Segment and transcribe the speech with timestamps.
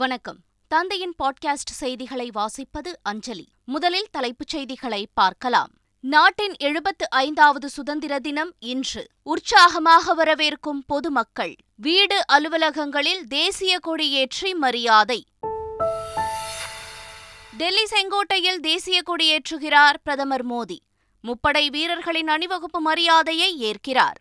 [0.00, 0.38] வணக்கம்
[0.70, 5.72] தந்தையின் பாட்காஸ்ட் செய்திகளை வாசிப்பது அஞ்சலி முதலில் தலைப்புச் செய்திகளை பார்க்கலாம்
[6.04, 9.02] நாட்டின் எழுபத்து ஐந்தாவது சுதந்திர தினம் இன்று
[9.22, 11.54] உற்சாகமாக வரவேற்கும் பொதுமக்கள்
[11.76, 15.20] வீடு அலுவலகங்களில் தேசிய கொடி ஏற்றி மரியாதை
[17.56, 20.78] டெல்லி செங்கோட்டையில் தேசிய கொடி ஏற்றுகிறார் பிரதமர் மோடி
[21.24, 24.20] முப்படை வீரர்களின் அணிவகுப்பு மரியாதையை ஏற்கிறார்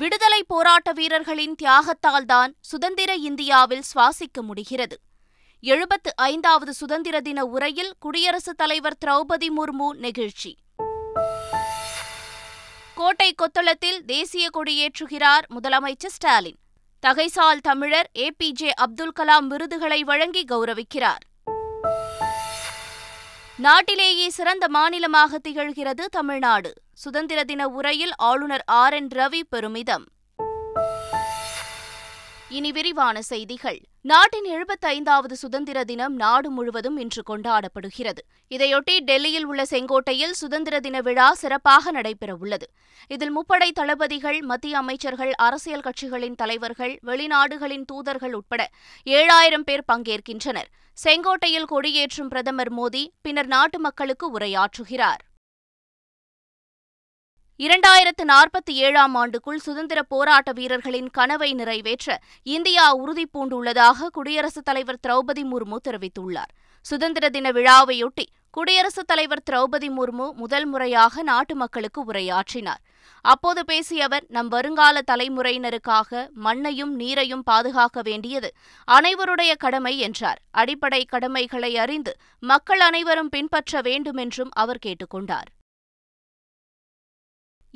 [0.00, 4.96] விடுதலை போராட்ட வீரர்களின் தியாகத்தால் தான் சுதந்திர இந்தியாவில் சுவாசிக்க முடிகிறது
[5.62, 10.52] எழுபத்து ஐந்தாவது சுதந்திர தின உரையில் குடியரசுத் தலைவர் திரௌபதி முர்மு நெகிழ்ச்சி
[12.94, 16.58] கோட்டை கொத்தளத்தில் தேசிய கொடியேற்றுகிறார் முதலமைச்சர் ஸ்டாலின்
[17.02, 18.30] தகைசால் தமிழர் ஏ
[18.52, 21.24] ஜே அப்துல் கலாம் விருதுகளை வழங்கி கௌரவிக்கிறார்
[23.58, 26.70] நாட்டிலேயே சிறந்த மாநிலமாக திகழ்கிறது தமிழ்நாடு
[26.94, 30.06] சுதந்திர தின உரையில் ஆளுநர் ஆர் என் ரவி பெருமிதம்
[32.50, 33.78] இனி விரிவான செய்திகள்
[34.04, 38.22] நாட்டின் எழுபத்தைந்தாவது சுதந்திர தினம் நாடு முழுவதும் இன்று கொண்டாடப்படுகிறது
[38.50, 42.66] இதையொட்டி டெல்லியில் உள்ள செங்கோட்டையில் சுதந்திர தின விழா சிறப்பாக நடைபெறவுள்ளது
[43.10, 48.62] இதில் முப்படை தளபதிகள் மத்திய அமைச்சர்கள் அரசியல் கட்சிகளின் தலைவர்கள் வெளிநாடுகளின் தூதர்கள் உட்பட
[49.06, 50.70] ஏழாயிரம் பேர் பங்கேற்கின்றனர்
[50.98, 55.22] செங்கோட்டையில் கொடியேற்றும் பிரதமர் மோடி பின்னர் நாட்டு மக்களுக்கு உரையாற்றுகிறார்
[57.60, 62.08] இரண்டாயிரத்து நாற்பத்தி ஏழாம் ஆண்டுக்குள் சுதந்திர போராட்ட வீரர்களின் கனவை நிறைவேற்ற
[62.46, 66.52] இந்தியா உறுதிபூண்டுள்ளதாக குடியரசுத் தலைவர் திரௌபதி முர்மு தெரிவித்துள்ளார்
[66.86, 68.26] சுதந்திர தின விழாவையொட்டி
[68.54, 72.82] குடியரசுத் தலைவர் திரௌபதி முர்மு முதல் முறையாக நாட்டு மக்களுக்கு உரையாற்றினார்
[73.24, 78.50] அப்போது பேசிய அவர் நம் வருங்கால தலைமுறையினருக்காக மண்ணையும் நீரையும் பாதுகாக்க வேண்டியது
[78.88, 82.14] அனைவருடைய கடமை என்றார் அடிப்படை கடமைகளை அறிந்து
[82.42, 85.50] மக்கள் அனைவரும் பின்பற்ற வேண்டும் என்றும் அவர் கேட்டுக்கொண்டார்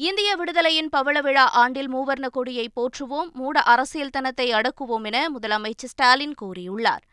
[0.00, 7.05] இந்திய விடுதலையின் பவள விழா ஆண்டில் மூவர்ண கொடியை போற்றுவோம் மூட அரசியல்தனத்தை அடக்குவோம் என முதலமைச்சர் ஸ்டாலின் கூறியுள்ளார்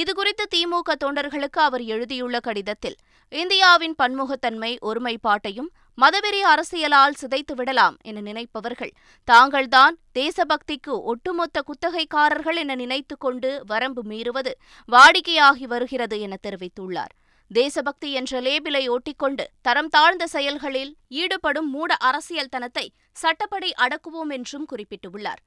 [0.00, 2.96] இதுகுறித்து திமுக தொண்டர்களுக்கு அவர் எழுதியுள்ள கடிதத்தில்
[3.32, 5.68] இந்தியாவின் பன்முகத்தன்மை ஒருமைப்பாட்டையும்
[5.98, 8.92] மதவெறி அரசியலால் சிதைத்துவிடலாம் என நினைப்பவர்கள்
[9.28, 14.52] தாங்கள்தான் தேசபக்திக்கு ஒட்டுமொத்த குத்தகைக்காரர்கள் என நினைத்துக் கொண்டு வரம்பு மீறுவது
[14.88, 17.12] வாடிக்கையாகி வருகிறது என தெரிவித்துள்ளார்
[17.50, 20.92] தேசபக்தி என்ற லேபிலை ஒட்டிக்கொண்டு தரம் தாழ்ந்த செயல்களில்
[21.16, 22.86] ஈடுபடும் மூட அரசியல் தனத்தை
[23.16, 25.40] சட்டப்படி அடக்குவோம் என்றும் குறிப்பிட்டுள்ளார்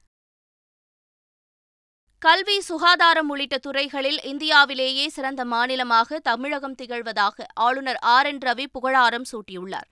[2.22, 9.88] கல்வி சுகாதாரம் உள்ளிட்ட துறைகளில் இந்தியாவிலேயே சிறந்த மாநிலமாக தமிழகம் திகழ்வதாக ஆளுநர் ஆர் என் ரவி புகழாரம் சூட்டியுள்ளார்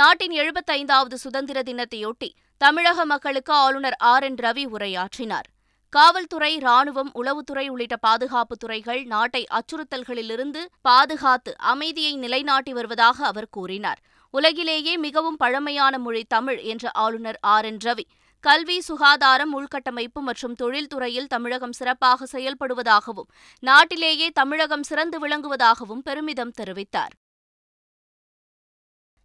[0.00, 2.28] நாட்டின் எழுபத்தைந்தாவது சுதந்திர தினத்தையொட்டி
[2.60, 5.48] தமிழக மக்களுக்கு ஆளுநர் ஆர் என் ரவி உரையாற்றினார்
[5.92, 14.00] காவல்துறை ராணுவம் உளவுத்துறை உள்ளிட்ட பாதுகாப்பு துறைகள் நாட்டை அச்சுறுத்தல்களிலிருந்து பாதுகாத்து அமைதியை நிலைநாட்டி வருவதாக அவர் கூறினார்
[14.34, 18.04] உலகிலேயே மிகவும் பழமையான மொழி தமிழ் என்ற ஆளுநர் ஆர் என் ரவி
[18.44, 23.28] கல்வி சுகாதாரம் உள்கட்டமைப்பு மற்றும் தொழில்துறையில் தமிழகம் சிறப்பாக செயல்படுவதாகவும்
[23.62, 27.14] நாட்டிலேயே தமிழகம் சிறந்து விளங்குவதாகவும் பெருமிதம் தெரிவித்தார்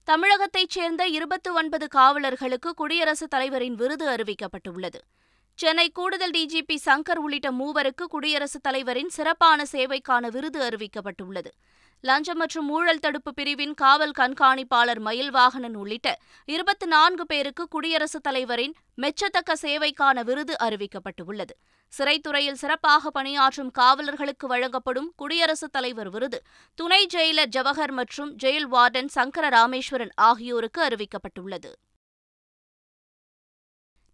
[0.08, 5.00] தமிழகத்தைச் சேர்ந்த இருபத்தி ஒன்பது காவலர்களுக்கு குடியரசுத் தலைவரின் விருது அறிவிக்கப்பட்டுள்ளது
[5.60, 11.52] சென்னை கூடுதல் டிஜிபி சங்கர் உள்ளிட்ட மூவருக்கு குடியரசுத் தலைவரின் சிறப்பான சேவைக்கான விருது அறிவிக்கப்பட்டுள்ளது
[12.06, 16.10] லஞ்சம் மற்றும் ஊழல் தடுப்பு பிரிவின் காவல் கண்காணிப்பாளர் மயில்வாகனன் உள்ளிட்ட
[16.48, 18.74] இருபத்தி நான்கு பேருக்கு குடியரசுத் தலைவரின்
[18.98, 21.54] மெச்சத்தக்க சேவைக்கான விருது அறிவிக்கப்பட்டுள்ளது
[21.94, 26.40] சிறைத்துறையில் சிறப்பாக பணியாற்றும் காவலர்களுக்கு வழங்கப்படும் குடியரசுத் தலைவர் விருது
[26.78, 31.72] துணை ஜெயிலர் ஜவஹர் மற்றும் ஜெயில் வார்டன் சங்கர ராமேஸ்வரன் ஆகியோருக்கு அறிவிக்கப்பட்டுள்ளது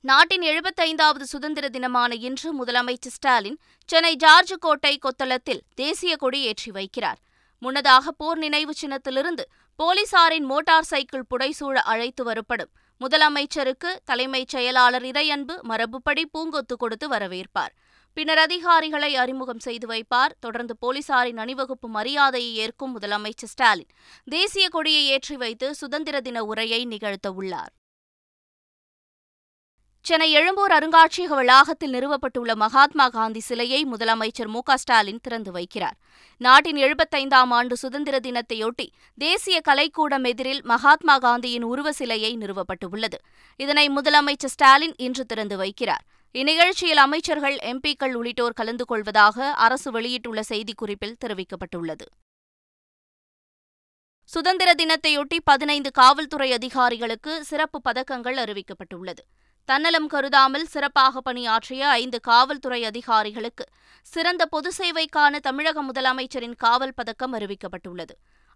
[0.03, 3.57] நாட்டின் எழுபத்தைந்தாவது சுதந்திர தினமான இன்று முதலமைச்சர் ஸ்டாலின்
[3.89, 7.19] சென்னை ஜார்ஜ் கோட்டை கொத்தளத்தில் தேசிய கொடி ஏற்றி வைக்கிறார்
[7.61, 9.43] முன்னதாக போர் நினைவு சின்னத்திலிருந்து
[9.79, 12.71] போலீசாரின் மோட்டார் சைக்கிள் புடைசூழ அழைத்து வரப்படும்
[13.01, 17.73] முதலமைச்சருக்கு தலைமைச் செயலாளர் இறையன்பு மரபுப்படி பூங்கொத்து கொடுத்து வரவேற்பார்
[18.17, 23.91] பின்னர் அதிகாரிகளை அறிமுகம் செய்து வைப்பார் தொடர்ந்து போலீசாரின் அணிவகுப்பு மரியாதையை ஏற்கும் முதலமைச்சர் ஸ்டாலின்
[24.27, 27.71] தேசிய கொடியை ஏற்றி வைத்து சுதந்திர தின உரையை நிகழ்த்த உள்ளார்
[30.05, 35.97] சென்னை எழும்பூர் அருங்காட்சியக வளாகத்தில் நிறுவப்பட்டுள்ள மகாத்மா காந்தி சிலையை முதலமைச்சர் மு ஸ்டாலின் திறந்து வைக்கிறார்
[36.41, 38.87] நாட்டின் எழுபத்தைந்தாம் ஆண்டு சுதந்திர தினத்தையொட்டி
[39.17, 43.19] தேசிய கலைக்கூடம் எதிரில் மகாத்மா காந்தியின் உருவ சிலையை நிறுவப்பட்டுள்ளது
[43.59, 46.03] இதனை முதலமைச்சர் ஸ்டாலின் இன்று திறந்து வைக்கிறார்
[46.35, 49.51] இந்நிகழ்ச்சியில் அமைச்சர்கள் எம்பிக்கள் உள்ளிட்டோர் கலந்து கொள்வதாக
[49.57, 52.07] அரசு வெளியிட்டுள்ள செய்திக்குறிப்பில் தெரிவிக்கப்பட்டுள்ளது
[54.29, 59.23] சுதந்திர தினத்தையொட்டி பதினைந்து காவல்துறை அதிகாரிகளுக்கு சிறப்பு பதக்கங்கள் அறிவிக்கப்பட்டுள்ளது
[59.71, 63.65] தன்னலம் கருதாமல் சிறப்பாக பணியாற்றிய ஐந்து காவல்துறை அதிகாரிகளுக்கு
[64.05, 68.15] சிறந்த பொது சேவைக்கான தமிழக முதலமைச்சரின் காவல் பதக்கம் அறிவிக்கப்பட்டுள்ளது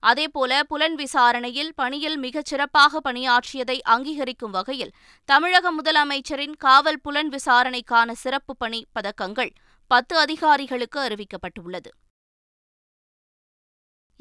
[0.04, 4.94] அதேபோல புலன் விசாரணையில் பணியில் மிகச் சிறப்பாக பணியாற்றியதை அங்கீகரிக்கும் வகையில்
[5.30, 9.54] தமிழக முதலமைச்சரின் காவல் புலன் விசாரணைக்கான சிறப்பு பணி பதக்கங்கள்
[9.92, 11.92] பத்து அதிகாரிகளுக்கு அறிவிக்கப்பட்டுள்ளது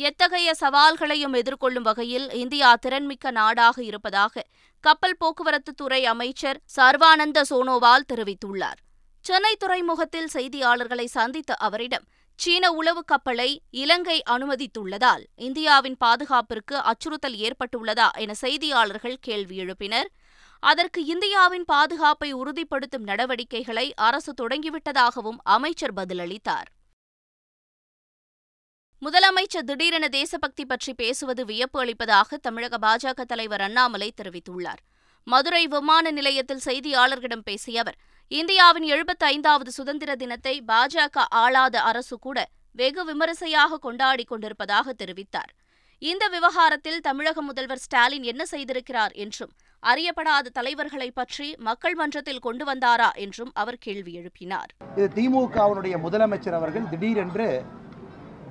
[0.00, 4.44] எத்தகைய சவால்களையும் எதிர்கொள்ளும் வகையில் இந்தியா திறன்மிக்க நாடாக இருப்பதாக
[4.81, 8.79] கப்பல் போக்குவரத்துத்துறை துறை அமைச்சர் சர்வானந்த சோனோவால் தெரிவித்துள்ளார்
[9.25, 12.05] சென்னை துறைமுகத்தில் செய்தியாளர்களை சந்தித்த அவரிடம்
[12.37, 13.62] சீன உளவு கப்பலை
[13.70, 20.06] இலங்கை அனுமதித்துள்ளதால் இந்தியாவின் பாதுகாப்பிற்கு அச்சுறுத்தல் ஏற்பட்டுள்ளதா என செய்தியாளர்கள் கேள்வி எழுப்பினர்
[20.61, 26.69] அதற்கு இந்தியாவின் பாதுகாப்பை உறுதிப்படுத்தும் நடவடிக்கைகளை அரசு தொடங்கிவிட்டதாகவும் அமைச்சர் பதிலளித்தார்
[29.05, 34.81] முதலமைச்சர் திடீரென தேசபக்தி பற்றி பேசுவது வியப்பு அளிப்பதாக தமிழக பாஜக தலைவர் அண்ணாமலை தெரிவித்துள்ளார்
[35.26, 37.99] மதுரை விமான நிலையத்தில் செய்தியாளர்களிடம் பேசிய அவர்
[38.32, 42.38] இந்தியாவின் எழுபத்தைந்தாவது சுதந்திர தினத்தை பாஜக ஆளாத அரசு கூட
[42.76, 45.52] வெகு விமரிசையாக கொண்டாடி கொண்டிருப்பதாக தெரிவித்தார்
[46.02, 49.52] இந்த விவகாரத்தில் தமிழக முதல்வர் ஸ்டாலின் என்ன செய்திருக்கிறார் என்றும்
[49.82, 54.70] அறியப்படாத தலைவர்களை பற்றி மக்கள் மன்றத்தில் கொண்டு வந்தாரா என்றும் அவர் கேள்வி எழுப்பினார்
[54.96, 57.49] இது திமுகவினுடைய முதலமைச்சர் அவர்கள் திடீரென்று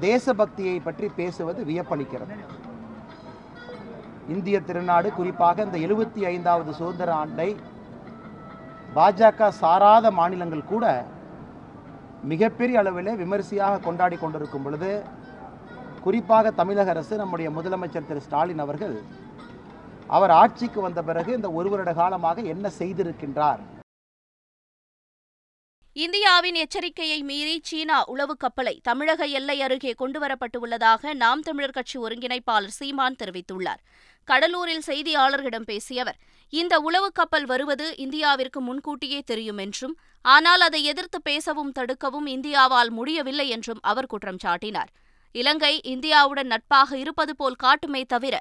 [0.02, 2.36] தேசபக்தியை பற்றி பேசுவது வியப்பளிக்கிறது
[4.28, 7.50] இந்திய திருநாடு குறிப்பாக இந்த எழுபத்தி ஐந்தாவது சுதந்திர ஆண்டை
[8.94, 10.86] பாஜக சாராத மாநிலங்கள் கூட
[12.24, 14.92] மிகப்பெரிய அளவில் விமரிசையாக கொண்டாடி கொண்டிருக்கும் பொழுது
[16.04, 18.96] குறிப்பாக தமிழக அரசு நம்முடைய முதலமைச்சர் திரு ஸ்டாலின் அவர்கள்
[20.08, 23.62] அவர் ஆட்சிக்கு வந்த பிறகு இந்த ஒரு வருட காலமாக என்ன செய்திருக்கின்றார்
[25.96, 33.20] இந்தியாவின் எச்சரிக்கையை மீறி சீனா உளவு கப்பலை தமிழக எல்லை அருகே கொண்டுவரப்பட்டுள்ளதாக நாம் தமிழர் கட்சி ஒருங்கிணைப்பாளர் சீமான்
[33.20, 33.82] தெரிவித்துள்ளார்
[34.28, 36.18] கடலூரில் செய்தியாளர்களிடம் பேசிய அவர்
[36.54, 39.96] இந்த உளவு கப்பல் வருவது இந்தியாவிற்கு முன்கூட்டியே தெரியும் என்றும்
[40.26, 44.92] ஆனால் அதை எதிர்த்து பேசவும் தடுக்கவும் இந்தியாவால் முடியவில்லை என்றும் அவர் குற்றம் சாட்டினார்
[45.36, 48.36] இலங்கை இந்தியாவுடன் நட்பாக இருப்பது போல் காட்டுமே தவிர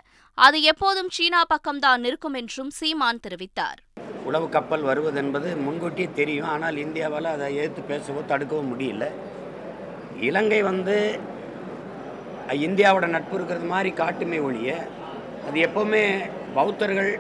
[0.39, 3.81] அது எப்போதும் சீனா பக்கம்தான் இருக்கும் என்றும் சீமான் தெரிவித்தார்
[4.27, 9.07] உளவு கப்பல் வருவதென்பது முன்கூட்டியே தெரியும் ஆனால் இந்தியாவால் அதை எதிர்த்து பேசவோ தடுக்கவோ முடியல
[10.21, 10.97] இலங்கை வந்து
[12.63, 14.71] இந்தியாவோட நட்பு இருக்கிறது மாதிரி காட்டுமே ஒழிய
[15.47, 16.05] அது எப்போவுமே
[16.55, 17.13] பௌத்தர்கள்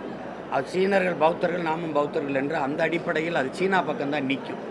[0.52, 4.62] அது சீனர்கள் பௌத்தர்கள் நாமும் பௌத்தர்கள் என்று அந்த அடிப்படையில் அது சீனா பக்கம்தான் நிற்கும்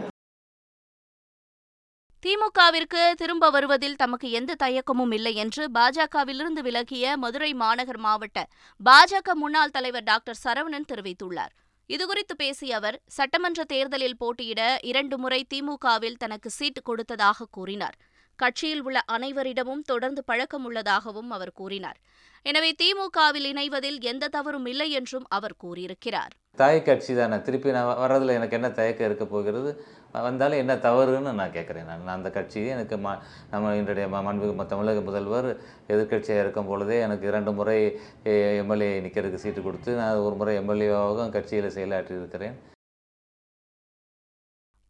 [2.23, 8.39] திமுகவிற்கு திரும்ப வருவதில் தமக்கு எந்த தயக்கமும் இல்லை என்று பாஜகவிலிருந்து விலகிய மதுரை மாநகர் மாவட்ட
[8.81, 11.53] பாஜக முன்னாள் தலைவர் டாக்டர் சரவணன் தெரிவித்துள்ளார்
[11.89, 17.97] இதுகுறித்து பேசிய அவர் சட்டமன்ற தேர்தலில் போட்டியிட இரண்டு முறை திமுகவில் தனக்கு சீட் கொடுத்ததாக கூறினார்
[18.41, 21.99] கட்சியில் உள்ள அனைவரிடமும் தொடர்ந்து பழக்கம் உள்ளதாகவும் அவர் கூறினார்
[22.45, 28.33] எனவே திமுகவில் இணைவதில் எந்த தவறும் இல்லை என்றும் அவர் கூறியிருக்கிறார் தாய் கட்சி தானே திருப்பி நான் வர்றதுல
[28.33, 29.69] எனக்கு என்ன தயக்கம் இருக்க போகிறது
[30.19, 33.13] வந்தாலும் என்ன தவறுன்னு நான் கேட்குறேன் நான் அந்த கட்சியை எனக்கு ம
[33.51, 35.49] நம்ம என்னுடைய மாண்பு தமிழக முதல்வர்
[35.87, 37.77] எதிர்கட்சியாக இருக்கும் பொழுதே எனக்கு இரண்டு முறை
[38.57, 42.57] எம்எல்ஏ நிற்கிறதுக்கு சீட்டு கொடுத்து நான் ஒரு முறை எம்எல்ஏவாகவும் கட்சியில் செயலாற்றி இருக்கிறேன்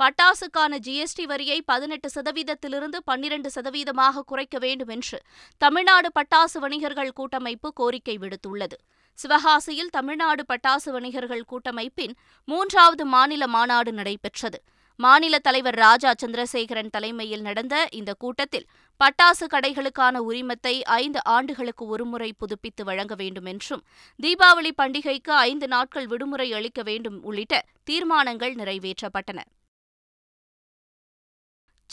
[0.02, 5.18] பட்டாசுக்கான ஜிஎஸ்டி வரியை பதினெட்டு சதவீதத்திலிருந்து பன்னிரண்டு சதவீதமாக குறைக்க வேண்டும் என்று
[5.62, 8.78] தமிழ்நாடு பட்டாசு வணிகர்கள் கூட்டமைப்பு கோரிக்கை விடுத்துள்ளது
[9.20, 12.16] சிவகாசியில் தமிழ்நாடு பட்டாசு வணிகர்கள் கூட்டமைப்பின்
[12.48, 14.60] மூன்றாவது மாநில மாநாடு நடைபெற்றது
[15.00, 18.68] மாநில தலைவர் ராஜா சந்திரசேகரன் தலைமையில் நடந்த இந்த கூட்டத்தில்
[19.00, 23.84] பட்டாசு கடைகளுக்கான உரிமத்தை ஐந்து ஆண்டுகளுக்கு ஒருமுறை புதுப்பித்து வழங்க வேண்டும் என்றும்
[24.20, 29.42] தீபாவளி பண்டிகைக்கு ஐந்து நாட்கள் விடுமுறை அளிக்க வேண்டும் உள்ளிட்ட தீர்மானங்கள் நிறைவேற்றப்பட்டன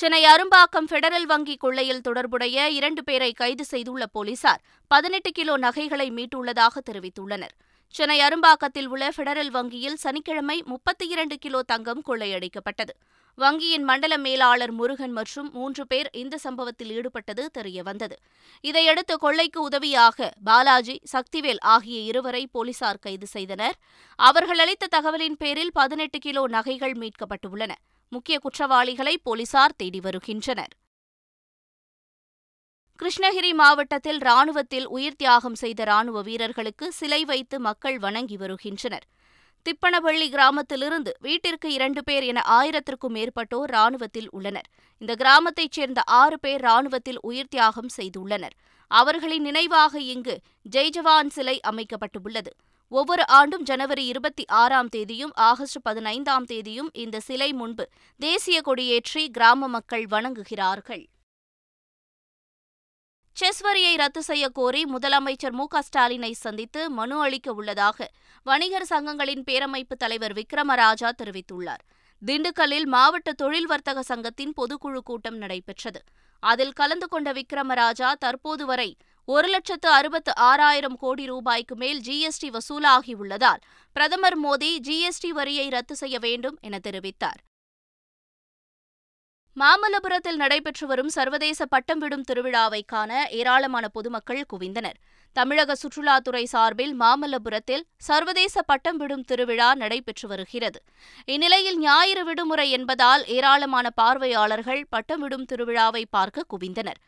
[0.00, 4.61] சென்னை அரும்பாக்கம் பெடரல் வங்கி கொள்ளையில் தொடர்புடைய இரண்டு பேரை கைது செய்துள்ள போலீசார்
[4.91, 7.55] பதினெட்டு கிலோ நகைகளை மீட்டுள்ளதாக தெரிவித்துள்ளனர்
[7.95, 12.95] சென்னை அரும்பாக்கத்தில் உள்ள பெடரல் வங்கியில் சனிக்கிழமை முப்பத்தி இரண்டு கிலோ தங்கம் கொள்ளையடிக்கப்பட்டது
[13.39, 18.17] வங்கியின் மண்டல மேலாளர் முருகன் மற்றும் மூன்று பேர் இந்த சம்பவத்தில் ஈடுபட்டது தெரியவந்தது
[18.65, 23.79] இதையடுத்து கொள்ளைக்கு உதவியாக பாலாஜி சக்திவேல் ஆகிய இருவரை போலீசார் கைது செய்தனர்
[24.19, 27.75] அவர்கள் அளித்த தகவலின் பேரில் பதினெட்டு கிலோ நகைகள் மீட்கப்பட்டுள்ளன
[28.13, 30.75] முக்கிய குற்றவாளிகளை போலீசார் தேடி வருகின்றனர்
[33.01, 39.07] கிருஷ்ணகிரி மாவட்டத்தில் ராணுவத்தில் உயிர் தியாகம் செய்த ராணுவ வீரர்களுக்கு சிலை வைத்து மக்கள் வணங்கி வருகின்றனர்
[39.67, 44.69] திப்பனவள்ளி கிராமத்திலிருந்து வீட்டிற்கு இரண்டு பேர் என ஆயிரத்திற்கும் மேற்பட்டோர் ராணுவத்தில் உள்ளனர்
[45.03, 48.57] இந்த கிராமத்தைச் சேர்ந்த ஆறு பேர் ராணுவத்தில் உயிர் தியாகம் செய்துள்ளனர்
[48.91, 50.35] அவர்களின் நினைவாக இங்கு
[50.67, 52.53] ஜெய்ஜவான் சிலை அமைக்கப்பட்டுள்ளது
[52.93, 57.85] ஒவ்வொரு ஆண்டும் ஜனவரி இருபத்தி ஆறாம் தேதியும் ஆகஸ்ட் பதினைந்தாம் தேதியும் இந்த சிலை முன்பு
[58.21, 61.05] தேசிய கொடியேற்றி கிராம மக்கள் வணங்குகிறார்கள்
[63.37, 68.09] செஸ் வரியை ரத்து செய்யக்கோரி கோரி முதலமைச்சர் மு ஸ்டாலினை சந்தித்து மனு அளிக்க உள்ளதாக
[68.47, 71.85] வணிகர் சங்கங்களின் பேரமைப்பு தலைவர் விக்ரமராஜா தெரிவித்துள்ளார்
[72.23, 76.01] திண்டுக்கல்லில் மாவட்ட தொழில் வர்த்தக சங்கத்தின் பொதுக்குழு கூட்டம் நடைபெற்றது
[76.43, 78.97] அதில் கலந்து கொண்ட விக்ரமராஜா தற்போது வரை
[79.29, 83.63] ஒரு லட்சத்து அறுபத்து ஆறாயிரம் கோடி ரூபாய்க்கு மேல் ஜிஎஸ்டி வசூலாகியுள்ளதால்
[83.97, 87.41] பிரதமர் மோடி ஜிஎஸ்டி வரியை ரத்து செய்ய வேண்டும் என தெரிவித்தார்
[89.57, 94.99] மாமல்லபுரத்தில் நடைபெற்று வரும் சர்வதேச பட்டம் விடும் திருவிழாவை காண ஏராளமான பொதுமக்கள் குவிந்தனர்
[95.37, 100.79] தமிழக சுற்றுலாத்துறை சார்பில் மாமல்லபுரத்தில் சர்வதேச பட்டம் விடும் திருவிழா நடைபெற்று வருகிறது
[101.29, 107.01] இந்நிலையில் ஞாயிறு விடுமுறை என்பதால் ஏராளமான பார்வையாளர்கள் பட்டம் விடும் திருவிழாவை பார்க்க குவிந்தனர்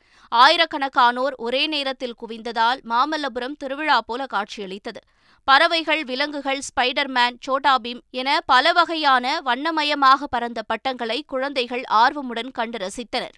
[0.33, 5.03] ஆயிரக்கணக்கானோர் ஒரே நேரத்தில் குவிந்ததால் மாமல்லபுரம் திருவிழா போல காட்சியளித்தது
[5.49, 13.37] பறவைகள் விலங்குகள் ஸ்பைடர்மேன் சோட்டாபீம் என பல வகையான வண்ணமயமாக பறந்த பட்டங்களை குழந்தைகள் ஆர்வமுடன் கண்டு ரசித்தனர்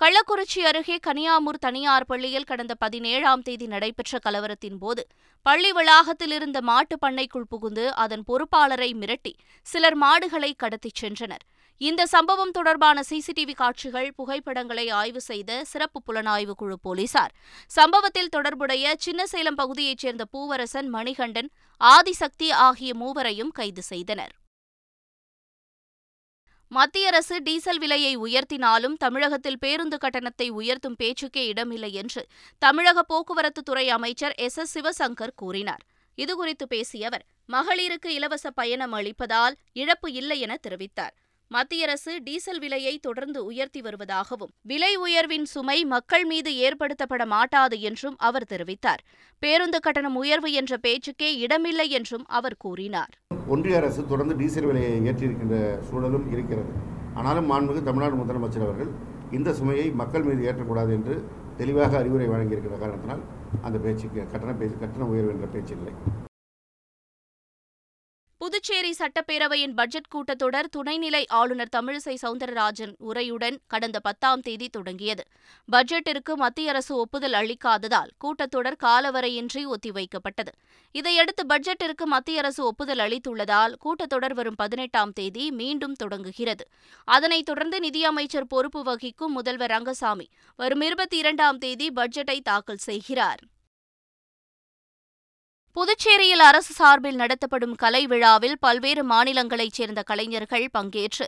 [0.00, 5.02] கள்ளக்குறிச்சி அருகே கனியாமூர் தனியார் பள்ளியில் கடந்த பதினேழாம் தேதி நடைபெற்ற கலவரத்தின் போது
[5.46, 9.32] பள்ளி வளாகத்தில் இருந்த மாட்டுப் பண்ணைக்குள் புகுந்து அதன் பொறுப்பாளரை மிரட்டி
[9.66, 11.44] சிலர் மாடுகளை கடத்திச் சென்றனர்
[11.80, 17.34] இந்த சம்பவம் தொடர்பான சிசிடிவி காட்சிகள் புகைப்படங்களை ஆய்வு செய்த சிறப்பு புலனாய்வு குழு போலீசார்
[17.70, 21.50] சம்பவத்தில் தொடர்புடைய சின்னசேலம் பகுதியைச் சேர்ந்த பூவரசன் மணிகண்டன்
[21.80, 24.34] ஆதிசக்தி ஆகிய மூவரையும் கைது செய்தனர்
[26.70, 32.22] மத்திய அரசு டீசல் விலையை உயர்த்தினாலும் தமிழகத்தில் பேருந்து கட்டணத்தை உயர்த்தும் பேச்சுக்கே இடமில்லை என்று
[32.62, 35.84] தமிழக போக்குவரத்துத்துறை அமைச்சர் எஸ் எஸ் சிவசங்கர் கூறினார்
[36.18, 41.14] இதுகுறித்து பேசிய அவர் மகளிருக்கு இலவச பயணம் அளிப்பதால் இழப்பு இல்லை என தெரிவித்தார்
[41.50, 48.16] மத்திய அரசு டீசல் விலையை தொடர்ந்து உயர்த்தி வருவதாகவும் விலை உயர்வின் சுமை மக்கள் மீது ஏற்படுத்தப்பட மாட்டாது என்றும்
[48.20, 49.02] அவர் தெரிவித்தார்
[49.42, 53.14] பேருந்து கட்டணம் உயர்வு என்ற பேச்சுக்கே இடமில்லை என்றும் அவர் கூறினார்
[53.48, 55.56] ஒன்றிய அரசு தொடர்ந்து டீசல் விலையை ஏற்றியிருக்கின்ற
[55.88, 56.72] சூழலும் இருக்கிறது
[57.14, 58.92] ஆனாலும் மாண்புமிகு தமிழ்நாடு முதலமைச்சர் அவர்கள்
[59.30, 61.16] இந்த சுமையை மக்கள் மீது ஏற்றக்கூடாது என்று
[61.56, 63.24] தெளிவாக அறிவுரை வழங்கியிருக்கிற காரணத்தினால்
[63.62, 65.94] அந்த பேச்சுக்கு கட்டண பேச்சு கட்டண உயர்வு என்ற பேச்சு இல்லை
[68.40, 75.24] புதுச்சேரி சட்டப்பேரவையின் பட்ஜெட் கூட்டத்தொடர் துணைநிலை ஆளுநர் தமிழிசை சவுந்தரராஜன் உரையுடன் கடந்த பத்தாம் தேதி தொடங்கியது
[75.68, 80.52] பட்ஜெட்டிற்கு மத்திய அரசு ஒப்புதல் அளிக்காததால் கூட்டத்தொடர் காலவரையின்றி ஒத்திவைக்கப்பட்டது
[80.94, 86.66] இதையடுத்து பட்ஜெட்டிற்கு மத்திய அரசு ஒப்புதல் அளித்துள்ளதால் கூட்டத்தொடர் வரும் பதினெட்டாம் தேதி மீண்டும் தொடங்குகிறது
[87.08, 90.28] அதனைத் தொடர்ந்து நிதியமைச்சர் பொறுப்பு வகிக்கும் முதல்வர் ரங்கசாமி
[90.58, 93.42] வரும் இருபத்தி இரண்டாம் தேதி பட்ஜெட்டை தாக்கல் செய்கிறார்
[95.76, 101.24] புதுச்சேரியில் அரசு சார்பில் நடத்தப்படும் கலை விழாவில் பல்வேறு மாநிலங்களைச் சேர்ந்த கலைஞர்கள் பங்கேற்று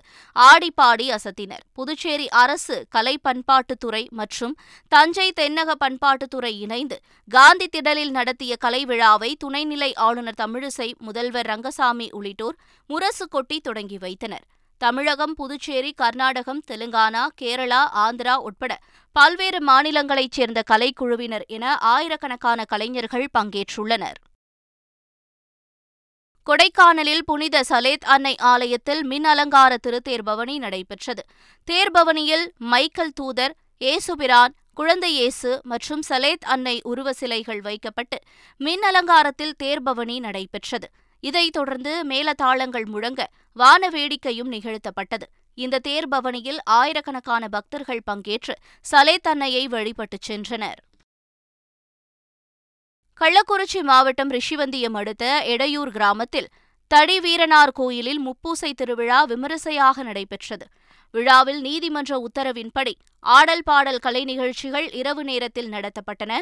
[0.37, 4.55] ஆடிப்பாடி அசத்தினர் புதுச்சேரி அரசு கலை பண்பாட்டுத்துறை மற்றும்
[4.93, 6.97] தஞ்சை தென்னக பண்பாட்டுத்துறை இணைந்து
[7.29, 12.57] காந்தி திடலில் நடத்திய கலை விழாவை துணைநிலை ஆளுநர் தமிழிசை முதல்வர் ரங்கசாமி உள்ளிட்டோர்
[12.91, 14.47] முரசு கொட்டி தொடங்கி வைத்தனர்
[14.81, 18.73] தமிழகம் புதுச்சேரி கர்நாடகம் தெலுங்கானா கேரளா ஆந்திரா உட்பட
[19.17, 21.65] பல்வேறு மாநிலங்களைச் சேர்ந்த கலைக்குழுவினர் என
[21.89, 24.19] ஆயிரக்கணக்கான கலைஞர்கள் பங்கேற்றுள்ளனர்
[26.49, 31.23] கொடைக்கானலில் புனித சலேத் அன்னை ஆலயத்தில் மின் அலங்கார திருத்தேர்பவனி நடைபெற்றது
[31.69, 33.55] தேர்பவனியில் மைக்கேல் தூதர்
[33.81, 38.19] ஏசுபிரான் குழந்தை இயேசு மற்றும் சலேத் அன்னை உருவ சிலைகள் வைக்கப்பட்டு
[38.61, 40.89] மின் அலங்காரத்தில் தேர்பவனி நடைபெற்றது
[41.23, 43.23] இதைத் தொடர்ந்து மேலதாளங்கள் முழங்க
[43.57, 45.29] வான வேடிக்கையும் நிகழ்த்தப்பட்டது
[45.59, 48.55] இந்த தேர்பவனியில் ஆயிரக்கணக்கான பக்தர்கள் பங்கேற்று
[48.87, 50.81] சலேத் அன்னையை வழிபட்டுச் சென்றனர்
[53.21, 56.51] கள்ளக்குறிச்சி மாவட்டம் ரிஷிவந்தியம் அடுத்த எடையூர் கிராமத்தில்
[56.91, 60.67] தடி வீரனார் கோயிலில் முப்பூசை திருவிழா விமரிசையாக நடைபெற்றது
[61.15, 62.93] விழாவில் நீதிமன்ற உத்தரவின்படி
[63.25, 66.33] ஆடல் பாடல் கலை நிகழ்ச்சிகள் இரவு நேரத்தில் நடத்தப்பட்டன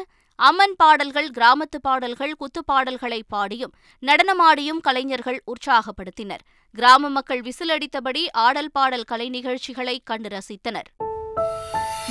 [0.39, 3.73] அம்மன் பாடல்கள் கிராமத்து பாடல்கள் குத்துப்பாடல்களை பாடியும்
[4.03, 6.43] நடனமாடியும் கலைஞர்கள் உற்சாகப்படுத்தினர்
[6.75, 10.89] கிராம மக்கள் விசிலடித்தபடி ஆடல் பாடல் கலை நிகழ்ச்சிகளை கண்டு ரசித்தனர்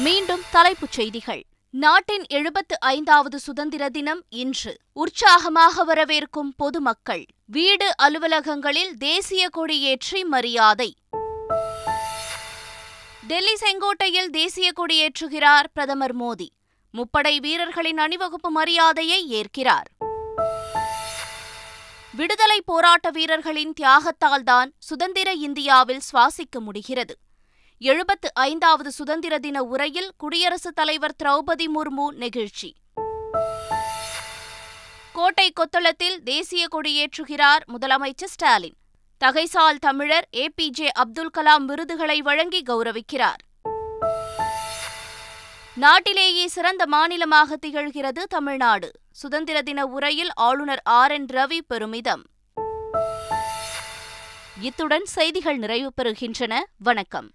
[0.00, 1.42] மீண்டும் தலைப்புச் செய்திகள்
[1.74, 7.24] நாட்டின் எழுபத்து ஐந்தாவது சுதந்திர தினம் இன்று உற்சாகமாக வரவேற்கும் பொதுமக்கள்
[7.46, 10.88] வீடு அலுவலகங்களில் தேசிய கொடி ஏற்றி மரியாதை
[13.26, 16.48] டெல்லி செங்கோட்டையில் தேசிய கொடியேற்றுகிறார் பிரதமர் மோடி
[16.94, 19.90] முப்படை வீரர்களின் அணிவகுப்பு மரியாதையை ஏற்கிறார்
[22.14, 27.16] விடுதலை போராட்ட வீரர்களின் தியாகத்தால்தான் சுதந்திர இந்தியாவில் சுவாசிக்க முடிகிறது
[27.80, 32.70] எழுபத்து ஐந்தாவது சுதந்திர தின உரையில் குடியரசுத் தலைவர் திரௌபதி முர்மு நெகிழ்ச்சி
[35.12, 38.76] கோட்டை கொத்தளத்தில் தேசிய கொடியேற்றுகிறார் முதலமைச்சர் ஸ்டாலின்
[39.20, 43.42] தகைசால் தமிழர் ஏ பி ஜே அப்துல் கலாம் விருதுகளை வழங்கி கௌரவிக்கிறார்
[45.76, 48.88] நாட்டிலேயே சிறந்த மாநிலமாக திகழ்கிறது தமிழ்நாடு
[49.12, 52.22] சுதந்திர தின உரையில் ஆளுநர் ஆர் என் ரவி பெருமிதம்
[54.62, 57.28] இத்துடன் செய்திகள் நிறைவு பெறுகின்றன வணக்கம்